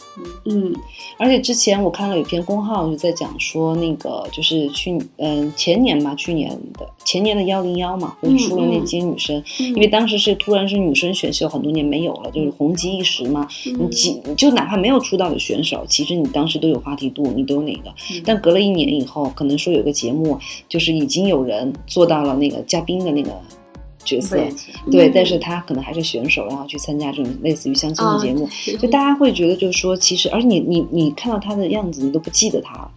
[0.45, 0.75] 嗯。
[1.17, 8.85] 而且之前我看了有篇公号就在讲说，那个就是去嗯、前年吧，去年的前年的幺零幺嘛，就是出了那嗯。
[8.85, 13.47] 届女生，嗯，因为当时是突然是女生选秀，很多年没有了，就是红极一时嘛。
[13.63, 17.89] 你几就哪怕没有出道的选手，其实你当时都有话题度，你都有哪个。
[18.11, 18.21] 嗯。
[18.25, 23.31] 但隔了一年以后，可能说有个节目，就是已经有人做到了那个嘉宾的那个
[24.05, 24.37] 角色，
[24.89, 32.91] 对，嗯但是他可能还是选手，然后去参加这种类似于相亲的节目，嗯就大家会觉得就是说，其实而且你你你看到他的样子，你都不记得他了。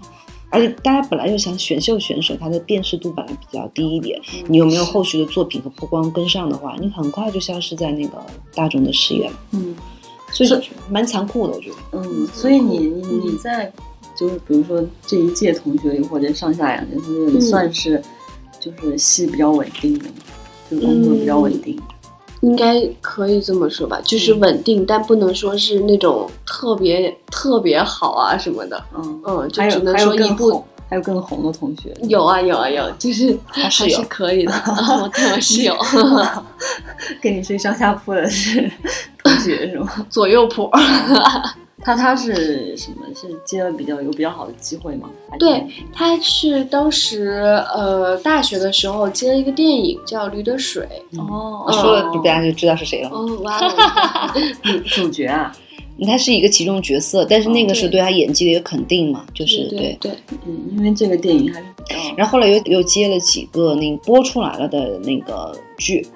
[0.51, 9.33] 而且大家本来就想选秀选手，他的辨识度本来比较低一点，你有没有后续的作品和曝光跟上的话，你很快就消失在那个大众的视野了。
[9.53, 9.75] 嗯
[10.31, 10.51] 所以
[10.91, 11.77] 蛮残酷的，我觉得。
[11.93, 13.73] 嗯，所以你你你在
[14.15, 18.03] 就是比如说这一届同学里，或者上下两届同学里，嗯算是
[18.61, 20.15] 就是戏比较稳定的吗？
[20.71, 21.81] 就是工作比较稳定。
[22.41, 31.93] 应该可以这么说吧，就是稳定，但不能说是那种特别特别好啊什么的，嗯，嗯，就只能说一部红，还有更红的同学。
[32.03, 34.53] 有啊有啊有， 就是还是可以的，
[35.03, 35.75] 我对我室友
[37.21, 38.71] 跟你睡上下铺的是
[39.25, 39.91] 同学是吗？
[40.09, 40.71] 左右谱，
[41.89, 43.07] 他他是什么？
[43.15, 45.09] 是接了比较有比较好的机会吗？
[45.39, 50.87] 对，他是当时呃大学的时候接了一个电影叫《驴得水》，
[51.19, 53.09] 哦，我说了，就大家就知道是谁了。
[53.09, 55.51] 哦哇哦， 主主角啊，
[56.07, 60.13] 他是一个其中角色，但是那个哦是对他演技的一个肯定嘛，就是对对，
[60.47, 61.67] 嗯，因为这个电影还是
[62.19, 66.07] 然后后来又又接了几个那个播出来了的那个剧，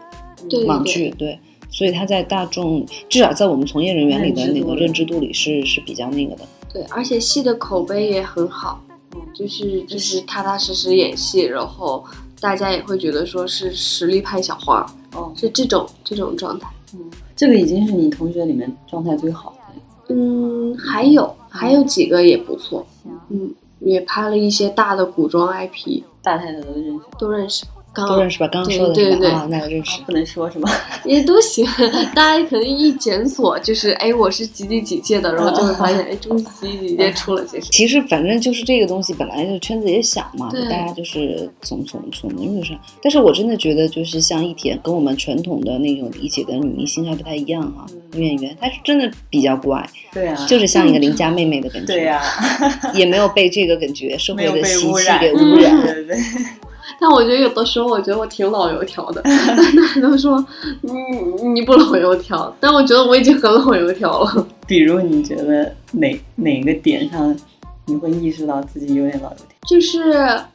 [0.51, 1.39] 对对网剧，对，
[1.73, 6.47] 所以他在大众至少在我们从业人员里的那个认知度里是是比较那个的。
[6.73, 8.81] 对，而且戏的口碑也很好，
[9.15, 12.05] 嗯就是就是踏踏实实演戏，然后
[12.39, 16.69] 大家也会觉得说是实力派小花，哦，是这种这种状态。
[16.95, 17.01] 嗯
[17.35, 20.15] 这个已经是你同学里面状态最好的。
[20.15, 22.87] 嗯，还有还有几个也不错，
[23.31, 28.49] 嗯，也拍了一些大的古装 IP，大太太都认识，都认识，刚都认识吧？
[28.49, 29.11] 刚刚说的是吧？
[29.11, 30.01] 对对啊，那认识。
[30.07, 30.71] 不能说是吧？
[31.05, 31.67] 也都行，
[32.15, 37.69] 大家可能一检索就是，哎，我是几几几届的，然后就会发现，哎，终于几几几届出了，其实。
[37.71, 42.79] 其实反正就是这个东西，本来就圈子也小嘛，大家就是从从从那个上。
[43.03, 52.23] 但是我真的觉得，就是像一田跟我们传统的那种理解的女明星还不太一样哈、女演员她是真的比较乖，对啊，就是像一个邻家妹妹的感觉，对呀、
[52.95, 55.83] 也没有被这个感觉社会的习，气给污对染。
[55.83, 56.17] 对对，
[57.01, 60.45] 但我觉得有的时候，我觉得我挺老油条的， 大家都说，
[60.81, 60.93] 你，
[61.51, 64.47] 你不老油条，但我觉得我已经很老油条了。
[64.67, 67.37] 比如你觉得哪哪个点上
[67.87, 69.47] 你会意识到自己有点老油条？
[69.69, 70.13] 就是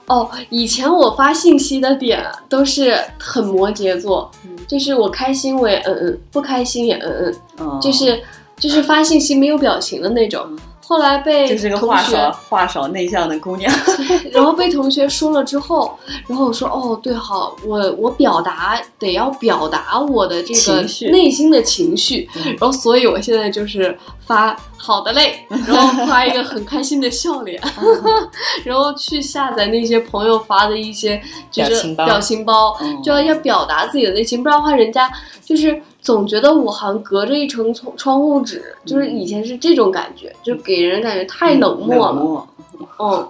[0.08, 4.30] 哦，以前我发信息的点都是很摩羯座，
[4.68, 8.22] 就是我开心我也嗯嗯，不开心也嗯嗯，嗯，就是
[8.58, 10.46] 就是发信息没有表情的那种。
[10.88, 13.70] 后来被就是个话少话少内向的姑娘。
[14.32, 22.46] 然后被同学说了之后，然后我说哦，对，好，我我表达得要表达我的这个内心的情绪，嗯。
[22.52, 27.62] 然后所以我现在就是发好的嘞， 然后发一个很开心的笑脸，
[28.64, 31.22] 然后去下载那些朋友发的一些
[31.52, 32.06] 就是表情包。
[32.06, 33.04] 表情包，嗯。
[33.04, 35.12] 就要要表达自己的内心，不然的话人家
[35.44, 35.82] 就是。
[36.08, 42.48] 总觉得我好像隔着一层窗窗户纸，就是以前是这种感觉，就给人感觉太冷漠了。
[42.98, 43.30] 嗯，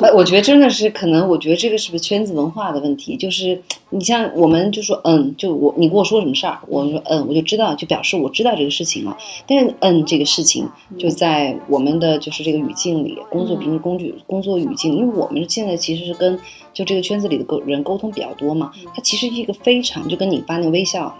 [0.00, 3.18] 哎，我觉得真的是可能，我觉得这个是不是圈子文化的问题？
[3.18, 9.14] 就是你像我们就说嗯，就我你跟我说什么事儿，我说嗯，我就知道，就表示我知道这个事情了。
[9.46, 10.66] 但是嗯，这个事情
[10.98, 16.38] 就在我们的就是这个语境里，工作平时工具工作语境，因为我们现在其实是跟
[16.72, 21.14] 就这个圈子里的沟人沟通比较多嘛，它其实是一个非常就跟你发那个微笑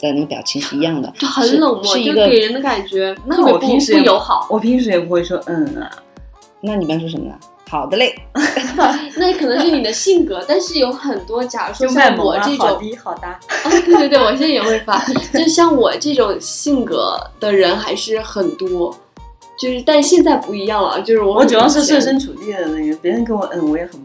[0.00, 4.46] 的那个表情是一样的，就很冷漠，是是一个就给人的感觉那我平时不友好。
[4.50, 5.90] 我平时也不会说嗯啊，
[6.60, 7.34] 那你一般说什么呢？
[7.68, 8.14] 好的嘞，
[9.18, 12.68] 那可能是你的性格，但是有很多，假如说像我这种，
[13.02, 13.26] 好好的，
[13.84, 15.04] 对对对，我现在也会发，
[15.34, 18.96] 就像我这种性格的人还是很多，
[19.60, 24.00] 就是但现在不一样了，就是我我主要是设身处地的那个，别人跟我嗯，我也很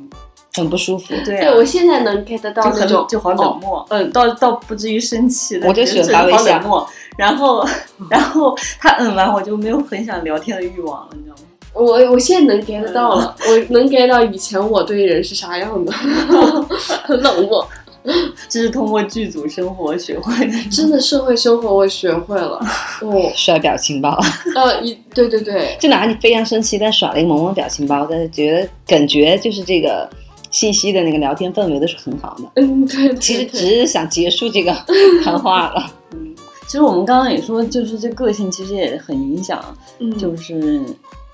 [0.53, 1.13] 很不舒服。
[1.25, 7.67] 对啊，对我现在能 get 到就那种很就好冷漠，嗯，倒倒不至于生气，我就喜欢发微笑好冷漠，然后
[8.09, 11.41] 然后他嗯完，我就没有很想聊天的欲望了，你知道吗？
[11.73, 17.67] 我我现在能 get 到了， 我能 get 到以前我对人是啥样的，很冷漠。
[18.49, 20.53] 这是通过剧组生活学会的。
[20.71, 22.59] 真的社会生活我学会了，
[23.01, 24.17] 哦，刷表情包，
[24.55, 30.09] 呃，一对对对，就哪怕你非常生气，但耍了一个萌萌表情包，但是觉得感觉就是这个
[30.51, 32.51] 信息的那个聊天氛围都是很好的。
[32.61, 34.71] 嗯，对对其实只是想结束这个
[35.23, 35.91] 谈话了。
[36.13, 36.35] 嗯，
[36.67, 39.63] 其实我们刚刚也说，就是这个性其实也很影响，
[39.99, 40.81] 嗯就是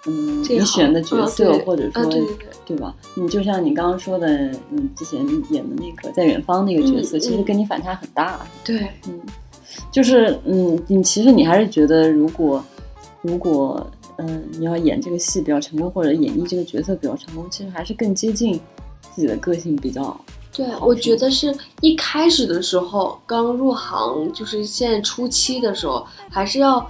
[0.06, 2.48] 嗯，你选的角色、啊或者说、啊，对对对。
[2.68, 2.94] 对吧？
[3.16, 8.46] 你就像你刚刚说的，你之前演的那个在远方那个角色，嗯其实跟你反差很大。
[8.62, 9.18] 对，嗯，
[9.90, 12.62] 就是嗯，你其实你还是觉得，如果
[13.22, 18.60] 如果嗯你要演这个戏比较成功，或者演绎这个角色比较成功，其实还是更接近
[19.18, 20.16] 自己的个性比较。
[20.56, 21.52] 对，我觉得是
[21.82, 26.88] 一开始的时候，刚入行，就是现在初期的时候，还是要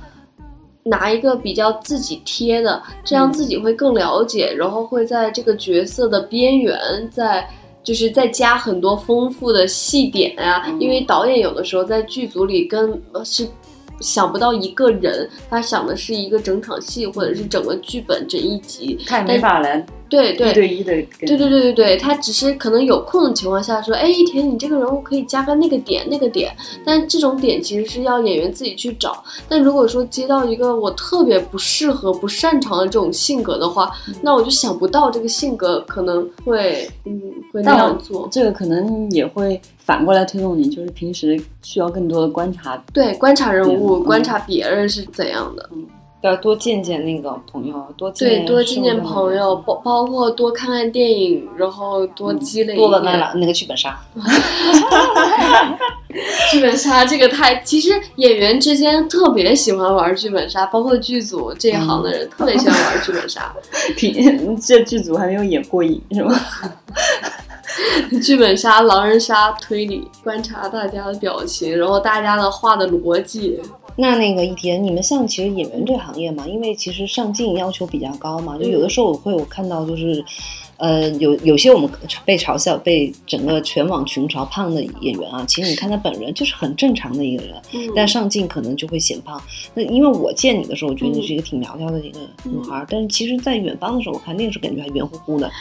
[0.83, 6.77] 拿一个比较自己贴的，这样自己会更了解，然后会在这个角色的边缘
[7.09, 7.49] 在。
[7.83, 13.47] 就是再加很多丰富的细点呀、嗯因为导演有的时候在剧组里跟呃是
[14.01, 21.27] 想不到一个人，他想的是一个整场戏或者是整个剧本整一集，他也没法来对对一对一的跟。
[21.27, 29.23] 对对对对对，他只是可能有空的情况下说，哎，一田，你这个人物可以加个那个点那个点，但这种点其实是要演员自己去找。
[29.47, 33.91] 但如果说接到一个我特别不适合、不擅长的这种性格的话，
[34.21, 38.27] 那我就想不到这个性格可能会，嗯，会那样做。
[38.31, 42.81] 这个可能也会反过来推动你，就是平时需要更多的观察。
[42.93, 45.69] 对，观察人物，嗯观察别人是怎样的，
[46.21, 53.97] 要多见见那个朋友，多见对，多见见朋友，包包括多看看电影，然后多积累一多了那个剧本杀。
[56.49, 63.53] 剧本杀这个太，其实演员之间特别喜欢玩剧本杀，包括剧组这一行的人特别喜欢玩剧本杀。
[63.95, 66.33] 平这剧组还没有演过瘾是吗？
[68.23, 73.61] 剧本杀、狼人杀、推理，观察大家的表情，然后大家的话的逻辑。
[73.99, 80.23] 那那个一田，你们像其实演员这个行业嘛，因为其实上镜要求比较高嘛，就有的时候我会有看到就是，
[80.77, 81.89] 呃，有有些我们
[82.23, 89.41] 被嘲笑、被整个全网群嘲胖的演员啊，其实你看他本人就是很正常的一个人，嗯但上镜可能就会显胖。
[89.73, 95.51] 那因为我见你的时候，我觉得你是一个挺苗条的一个女孩，但是其实，在远方的时候，我看那个时候感觉还圆乎乎的。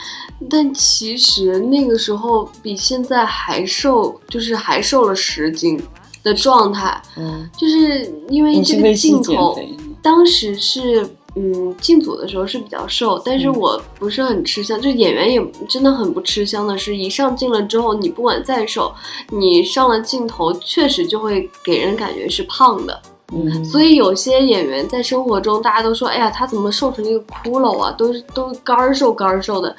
[0.47, 5.81] 但其实那个时候比现在还瘦，就是还瘦了十斤
[6.27, 9.57] 的状态，嗯就是因为这个镜头。
[9.99, 18.93] 当时是嗯进组的时候是比较瘦，但是嗯我不是很吃香，就演员也真的很不吃香的是，一上镜了之后，你不管再瘦，
[19.31, 23.01] 你上了镜头确实就会给人感觉是胖的。
[23.33, 27.91] 嗯，所以有些演员在生活中，大家都说，哎呀，他怎么瘦成一个骷髅啊？
[27.97, 29.75] 都是都干瘦干瘦的。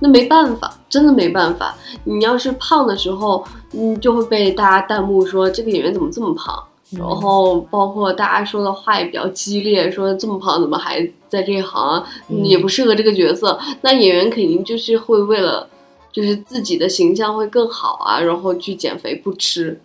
[0.00, 1.74] 那没办法，真的没办法。
[2.04, 6.62] 你要是胖的时候，嗯，就会被大家弹幕说这个演员怎么这么胖。
[6.90, 13.58] 然后包括大家说的话也比较激烈，说这么胖怎么还在这一行，嗯也不适合这个角色。
[13.80, 15.68] 那演员肯定就是会为了，
[16.12, 19.80] 就是自己的形象会更好啊，然后去减肥不吃，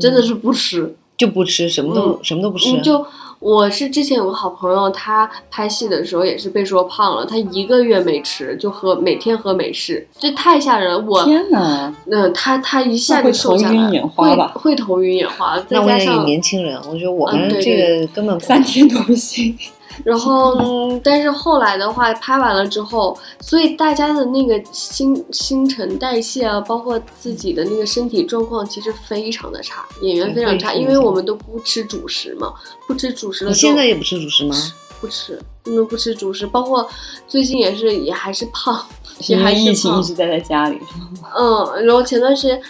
[0.00, 0.96] 真的是不吃。
[1.16, 2.76] 就不吃什么都、什么都不吃。
[2.76, 3.04] 嗯，就
[3.40, 10.98] 我是之前有个好朋友，他拍戏的时候也是被说胖了，他一个月没吃，就喝每天喝美式，这太吓人了。
[11.06, 11.94] 我，天哪！
[12.06, 19.56] 那，他他一下就瘦下来，头晕眼花吧会会头晕眼花，再加上年轻人，我觉得我们这个根本三天都不行。
[20.04, 32.52] 然后，嗯，但是后来的话，拍完了之后，所以大家的那个新新陈代谢啊，包括自己的那个身体状况，其实非常的差，演员非常差，因为我们都不吃主食嘛，
[32.86, 34.54] 不吃主食的，你现在也不吃主食吗？
[35.00, 36.88] 不吃，嗯，不吃主食，包括
[37.28, 38.84] 最近也是也还是胖，
[39.28, 40.80] 因也还疫情胖一直待在家里，
[41.36, 42.60] 嗯，然后前段时间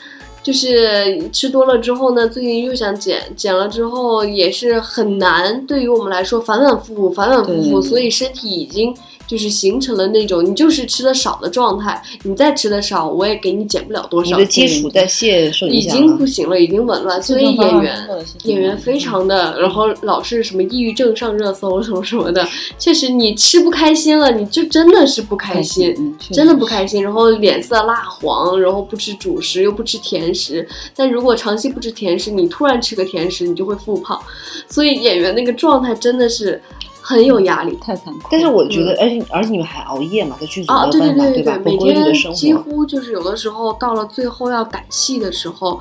[0.49, 8.97] 就是吃多了之后呢，最近又想减，减了之后也是很难，对于我们来说反反复复，反反复复，所以身体已经
[9.29, 16.29] 就是形成了那种你就是吃的少的状态，你再吃的少，我也给你减不了多少你的，基础代谢受已影响了经不。
[16.29, 18.07] 行了，已经紊乱，所以演员
[18.45, 22.47] 演员非常的，然后老是什么抑郁症上热搜什么什么的，
[22.79, 25.93] 确实你吃不开心了，你就真的是不开心。
[25.99, 30.69] 嗯，真的不开心，然后脸色蜡黄，然后不吃主食又不吃甜食。
[30.95, 34.21] 但如果长期不吃甜食，你突然吃个甜食，你就会复胖。
[34.69, 36.61] 所以演员那个状态真的是
[37.09, 38.29] 很有压力太残酷。
[38.31, 40.85] 但是我觉得，而且而且你们还熬夜嘛，在剧组啊！
[40.85, 41.31] 没对有办法吧？
[41.31, 42.37] 对对对，每天生活。
[42.37, 45.81] 几乎就是有的时候到了最后要赶戏的时候，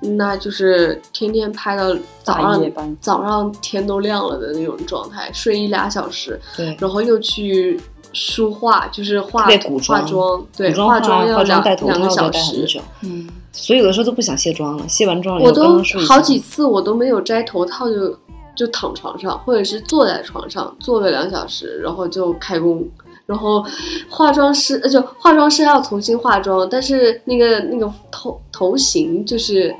[0.00, 7.80] 那就是天天拍到早上早上天都亮了的那种状态，睡一俩小时，对，然后又去
[8.12, 9.46] 梳化，就是化
[9.86, 12.66] 化妆，对，化妆要两两个小时
[13.02, 14.88] 嗯，所以有的时候都不想卸妆了。
[14.88, 18.18] 卸完妆了以后，我都好几次我都没有摘头套就
[18.56, 22.88] 就躺床上，或者是坐在床上坐个两小时，然后就开工。
[23.26, 23.64] 然后
[24.08, 29.74] 化妆师呃就化妆师还要重新化妆，但是那个那个头头型就是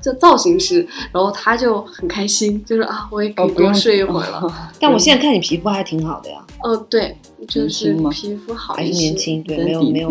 [0.00, 0.80] 叫造型师，
[1.12, 4.50] 然后他就很开心，就是啊我也可以多睡一会儿了。
[4.80, 7.14] 但我现在看你皮肤还挺好的呀，嗯，对，
[7.46, 8.94] 就是皮肤好还一些。
[8.94, 10.10] 是年轻，对，没有没有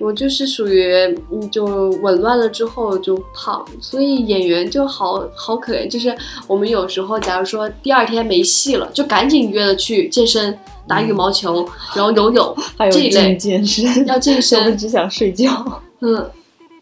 [0.00, 0.92] 我就是属于
[1.30, 1.64] 嗯，就
[2.02, 5.88] 紊乱了之后就胖，所以演员就好好可怜。
[5.88, 6.14] 就是
[6.46, 14.76] 我们有时候，假如说第二天没戏了，就赶紧约了去健身、打羽毛球，然后游泳还有这一类健身，要健我们身。
[14.76, 15.82] 只想睡觉。
[16.00, 16.28] 嗯，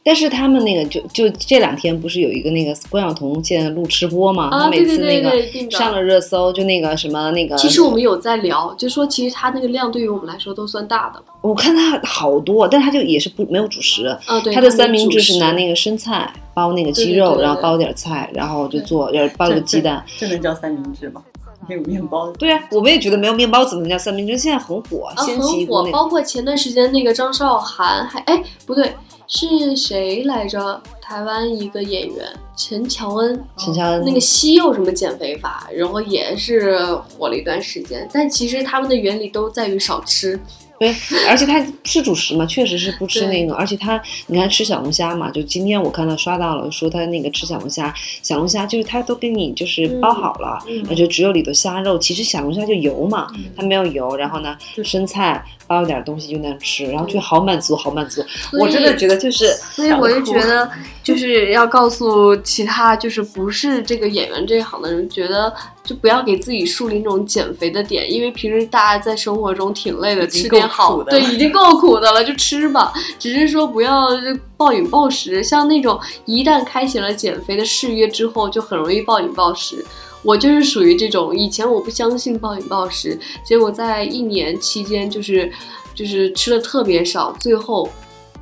[0.05, 4.49] 但是他们那个就就这两天不是有一个那个关晓彤现在录吃播嘛？
[4.49, 7.57] 啊她每次对对那个上了热搜，就那个什么那个。
[7.57, 11.23] 其实我们有在聊，就说其实他那个量对于我们来说都算大的。
[11.41, 14.07] 我看他好多，但他就也是不没有主食。
[14.27, 20.05] 啊，对，他的三明治是拿那个生菜包那个鸡肉，对对对对然后包点菜，然后就做，要包了个鸡蛋。
[20.19, 21.23] 这能叫三明治吗？
[21.69, 22.29] 没有面包。
[22.33, 24.37] 对啊，我们也觉得没有面包怎么能叫三明治？
[24.37, 25.89] 现在很火，很火。
[25.93, 28.93] 包括前段时间那个张韶涵，还哎不对，
[29.35, 30.83] 是谁来着？
[31.01, 36.77] 台湾一个演员陈乔恩，陈乔恩那个西柚什么减肥法，然后也是
[37.19, 38.09] 火了一段时间。
[38.13, 40.39] 但其实他们的原理都在于少吃。
[40.83, 40.93] 对，
[41.29, 58.21] 而且他不吃主食嘛，确实是不吃那个，而且他你看吃小龙虾嘛，就今天我看到刷到了说他那个吃小龙虾，小龙虾就是他都给你就是包好了，嗯而且只有里头虾肉，其实小龙虾就油嘛，它没有油，然后呢生菜包一点东西就那样吃，然后就好满足，好满足。
[58.59, 60.69] 我真的觉得就是，所以我就觉得，
[61.05, 72.93] 就是要告诉其他就是不是这个演员这一行的人，觉得就不要给自己树立那种减肥的点，因为平时大家在生活中挺累的，吃点够苦，的好对，已经够苦的了，就吃吧。
[73.19, 74.11] 只是说不要
[74.57, 79.85] 暴饮暴食，像那种一旦开启了减肥的誓约之后，就很容易暴饮暴食。
[80.23, 85.51] 我就是属于这种，以前我不相信暴饮暴食，结果在一年期间就是
[85.97, 87.91] 就是吃的特别少，最后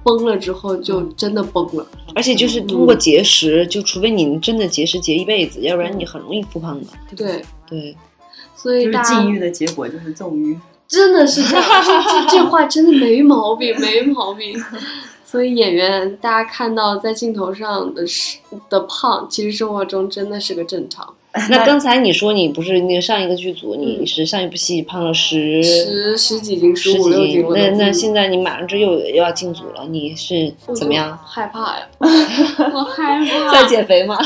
[0.02, 1.86] 崩了之后就真的崩了。
[2.14, 6.86] 而且就是通过节食，就除非你真的节食节一辈子，要不然你很容易复胖的。
[7.16, 7.96] 对，对，
[8.56, 10.58] 所以大家禁欲的结果就是纵欲。
[10.88, 14.60] 真的是这样，这这这话真的没毛病，没毛病。
[15.24, 21.14] 所以演员大家看到在镜头上的是的胖，其实生活中真的是个正常。
[21.48, 31.16] 那刚才你说你不是那个上一个剧组，你嗯是上一部戏胖了十十十几斤，十五六几斤，那那嗯现在你马上这又又要进组了，你是怎么样？
[31.24, 33.50] 害怕呀， 我害怕。
[33.52, 34.18] 在减肥吗？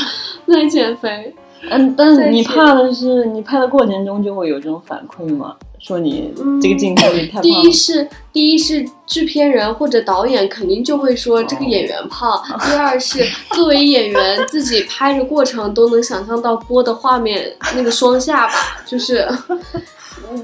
[0.47, 1.33] 在减肥。
[1.69, 5.55] 嗯，但是你怕的是，你拍的过程中就会有这种反馈吗？
[5.77, 7.51] 说你这个镜头你太胖第。
[7.61, 12.41] 一是第一是制片人或者导演肯定就会说这个演员胖。
[12.65, 18.53] 第二是作为演员自己拍的过程都能想象到播的画面那个双下巴，
[18.83, 19.27] 就是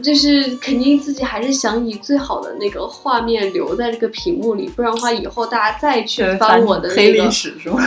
[0.03, 7.82] 就是肯定自己还是想以最好的那个画面留在这个屏幕里，不然的话以后大家再去翻我的黑那个历，史是吗？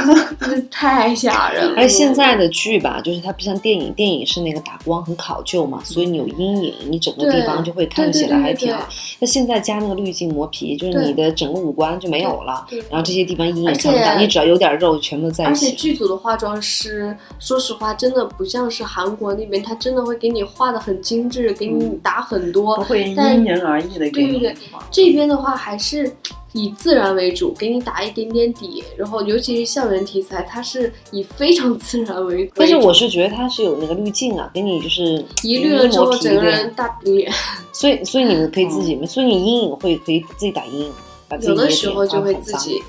[0.70, 1.74] 太吓人了。
[1.76, 8.89] 而现在的剧吧，就是它不像电影，电影是那个打光很考究嘛，所以你有阴影，你整个地方就会看起来还挺好。
[9.20, 15.74] 那现在加那个滤镜磨皮，就是你的整个五官就没有了，然后这些地方阴影而且看不到，你只要有点肉，全部在而且。
[15.74, 22.77] 剧组的化妆师，说实话，真的不像是韩国那边，他真的会给你画的很精致，给你打很多。
[22.77, 24.53] 不会但因人而异的给你对对。
[24.53, 24.57] 对
[24.91, 26.11] 这边的话还是
[26.53, 32.53] 以自然为主，给你打一点点底，然后尤其是校园题材，它是以非常自然为主。
[32.57, 37.33] 但是我是觉得它是有那个滤镜啊，给你就是一滤了之后，整个人大饼脸，
[37.72, 40.93] 所以所以你们可以自己，所以你阴影会可以自己打阴影，
[41.29, 42.81] 把自己有的时候就会自己，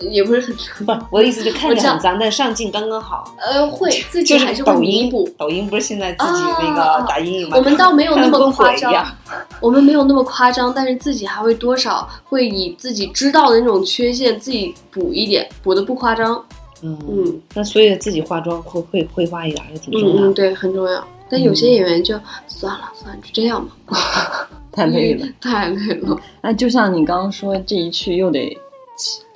[0.00, 3.34] 也不是很不是我的意思，就看着很脏，但上镜刚刚好。
[3.40, 7.56] 呃会自己还是会弥补。，抖音不是现在自己那啊个打阴影吗？
[7.56, 9.06] 我们倒没有那么 夸张
[9.60, 16.42] 我们没有那么夸张，但是自己还会多少会以自己知道的那种缺陷自己补一点，补的不夸张。
[16.82, 20.20] 嗯嗯那所以自己化妆会会会化一点还是挺重要的。
[20.20, 21.02] 嗯嗯，对，很重要。
[21.30, 22.14] 但有些演员就、
[22.46, 23.96] 算了算了，就这样吧，
[24.70, 25.26] 太累了。
[25.40, 26.16] 太累了。
[26.42, 28.58] 那就像你刚刚说，这一去又得七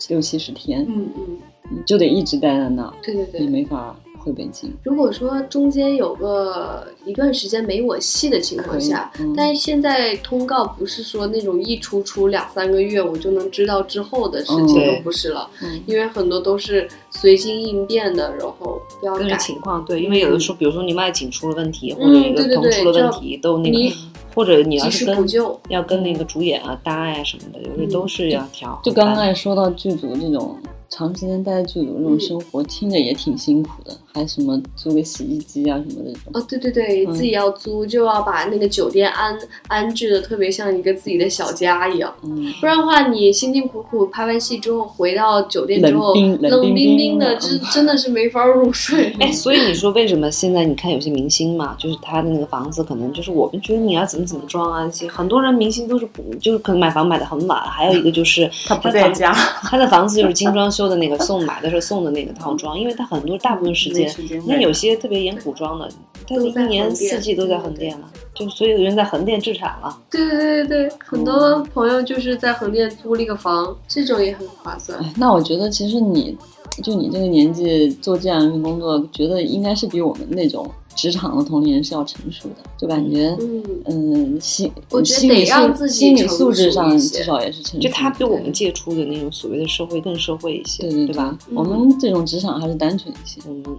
[0.09, 1.39] 六七十天，嗯嗯，
[1.71, 3.49] 你就得一直待在那儿，对对对你。
[3.49, 4.73] 没法回北京。
[4.83, 19.39] 如果说中间有个一段时间没我戏的情况下，嗯但是现在通告不是说那种一出出两三个月我就能知道之后的事情，嗯都不是了，嗯因为很多都是随机应变的，然后不要根据改。
[19.39, 23.95] 情况，对，因为有的时候，比如说你外景出了问题，或嗯者一个棚出了问题，都那个，
[24.39, 25.27] 或者你要是跟
[25.69, 28.81] 要跟那个主演啊搭呀什么的，有的都是要调。
[28.85, 30.57] 就刚才说到剧组这种
[30.91, 36.33] 长时间待在剧组那种生活，听着也挺辛苦的，还什么租个洗衣机啊什么的这种。
[36.33, 49.13] 哦，对对对，嗯自己要租就要把那个酒店安安置的特别像一个自己的小家一样，嗯，不然的话，你辛辛苦苦拍完戏之后回到酒店之后，冷冰冰冰的，真真的是没法入睡。
[49.21, 59.33] 哎，所以你说为什么现在你看有些明星嘛，就是他的那个房子可能就是我们觉得你要怎么怎么装啊，其实很多人明星都是不就是可能买房买的很晚，还有一个就是他不在家，
[59.63, 64.09] 他的房子就是精装修的那个送买的时候送的那个套装，因为他很多大部分时间
[64.47, 65.91] 那有些特别演古装的，
[66.25, 69.99] 他一年四季都在横店了，就所有人在横店置产了。
[70.09, 74.97] 对对对对对，很多朋友就是在横店租了一个房，这种也很划算。
[75.01, 76.39] 哎，那我觉得其实你
[76.81, 87.87] 就你这个年纪做这样一份工作，觉得应该是比我们那种职场的同龄人是要成熟的，就感觉嗯，嗯心我觉得心理得让自己心理素质上至少也是成熟。
[87.87, 91.39] 就他比我们接触的那种所谓的社会更社会一些，对对对吧？？
[91.55, 93.41] 我们这种职场还是单纯一些。
[93.47, 93.73] 我们对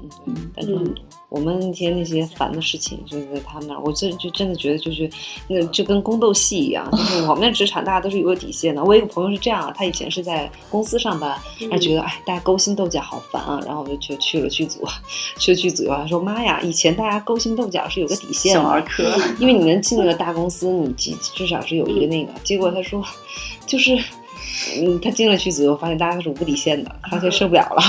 [0.56, 1.04] 单纯很多。
[1.28, 5.08] 我们那些那些烦的事情，就是在他们那儿，我真就真的觉得就是
[5.48, 8.84] 那就跟宫斗戏一样，就是我们的职场大家都是有个底线的。
[8.84, 11.38] 我有一个朋友是这样啊，他以前是在公司上班，
[11.70, 14.80] 他觉得哎大家勾心斗角好烦啊，然后我就去去了剧组，
[15.38, 22.34] 去了剧组以后他说妈呀，以前大家勾心斗角是有个底线的，科， 因为你能进那个大公司，你至至少是有一个那个。
[22.44, 23.02] 结果他说，
[23.66, 23.98] 就是，
[24.78, 27.82] 嗯，他进了剧组以后，发现大家都是无底线的，他就受不了了。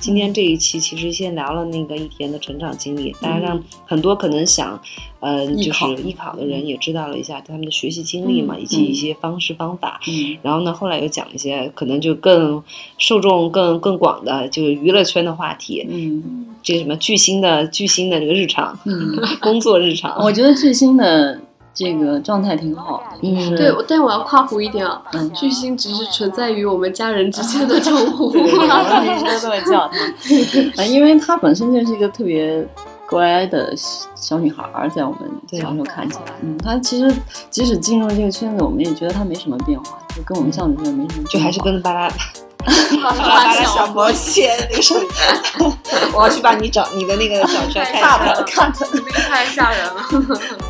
[0.00, 4.80] 今天这一期其实先聊了那个一天的成长经历，大家让很多可能想，
[5.20, 10.00] 呃，就是艺考的人也知道了一下他们的学习经历嘛，嗯以及一些方式方法。
[10.08, 10.38] 嗯。
[10.42, 12.62] 然后呢，后来又讲一些可能就更
[12.96, 16.46] 受众更更广的，就是娱乐圈的话题，嗯。
[16.62, 20.22] 这个什么巨星的巨星的这个日常，嗯，工作日常。
[20.22, 21.40] 我觉得巨星的
[21.72, 25.30] 这个状态挺好的，就嗯是对，但我要夸胡一点啊，嗯。
[25.32, 28.30] 巨星只是存在于我们家人之间的称呼。
[28.36, 32.66] 一直都这么叫她，啊， 因为她本身就是一个特别
[33.08, 33.72] 乖的
[34.14, 35.18] 小女孩，在我们
[35.50, 37.14] 小时候看起来，嗯，她其实
[37.48, 42.22] 即使进入这个圈子，我们也觉得她没什么变化，就跟我们上学没什么，就还是跟巴拉巴巴
[43.18, 45.06] 拉小魔仙那个声音，
[46.14, 48.18] 我要去把你找你的那个找出来看。
[48.46, 50.02] 看她，那个太吓人了。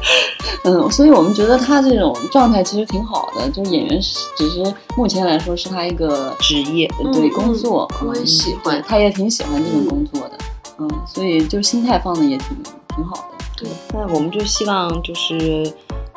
[0.65, 10.39] 嗯，所以我们觉得他这种状态其实挺好的，就是演员是只是目前来说是他一个职业，对嗯工作，嗯我也喜欢对她也挺喜欢这种工作的，
[10.79, 12.49] 嗯，所以就心态放的也挺
[12.95, 13.45] 挺好的。
[13.57, 15.71] 对那我们就希望就是，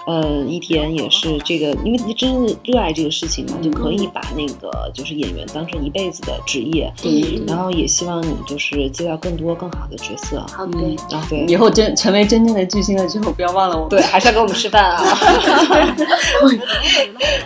[0.06, 6.92] 呃，一天也是这个，因为你真的热爱这个事情嘛，就可以把那个就是演员当成一辈子的职业。
[7.02, 10.46] 对然后也希望你就是接到更多更好的角色。
[10.52, 13.90] 好的，嗯啊，对以后真成为真正的巨星了之后，不要忘了我们。
[13.90, 15.04] 对，还是要给我们吃饭啊！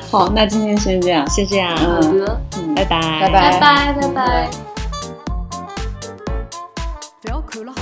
[0.10, 4.50] 好，那今天先这样，先这样，好的，嗯，拜拜，拜拜拜拜拜拜。
[7.22, 7.82] 不要哭了好